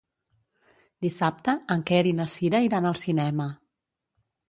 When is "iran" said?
2.71-2.91